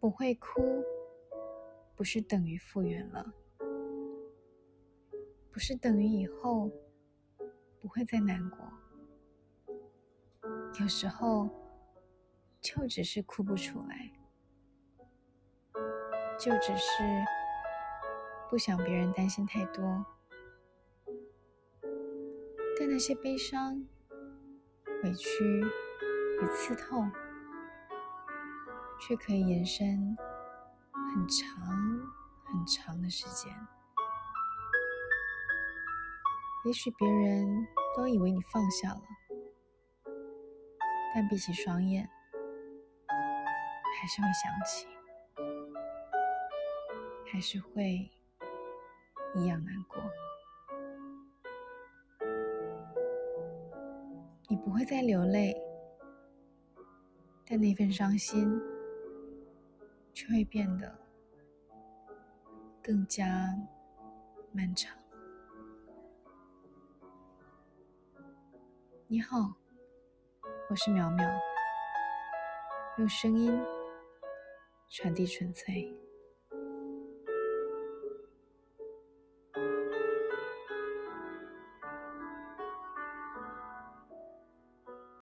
[0.00, 0.82] 不会哭，
[1.94, 3.34] 不是等于复原了，
[5.52, 6.70] 不是等于以后
[7.78, 8.58] 不会再难过。
[10.80, 11.50] 有时候
[12.62, 14.10] 就只是哭不出来，
[16.38, 17.02] 就只是
[18.48, 20.06] 不想别人担心太多。
[22.78, 23.86] 但那些悲伤、
[25.02, 25.44] 委屈
[26.40, 27.12] 与刺痛。
[29.00, 30.16] 却可以延伸
[30.92, 31.66] 很长
[32.44, 33.50] 很长的时间。
[36.66, 39.00] 也许别人都以为你放下了，
[41.14, 42.06] 但闭起双眼，
[43.08, 44.86] 还是会想起，
[47.32, 48.10] 还是会
[49.34, 49.98] 一样难过。
[54.48, 55.56] 你不会再流泪，
[57.46, 58.60] 但那份伤心。
[60.12, 60.98] 却会变得
[62.82, 63.54] 更加
[64.52, 64.96] 漫长。
[69.06, 69.54] 你好，
[70.68, 71.28] 我是苗苗，
[72.98, 73.58] 用声音
[74.88, 75.92] 传递纯粹。